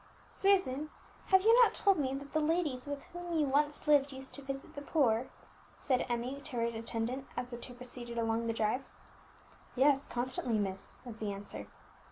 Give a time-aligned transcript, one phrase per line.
[0.29, 0.89] "Susan,
[1.27, 4.41] have you not told me that the ladies with whom you once lived used to
[4.41, 5.29] visit the poor?"
[5.79, 8.83] said Emmie to her attendant as the two proceeded along the drive.
[9.75, 11.67] "Yes, constantly, miss," was the answer.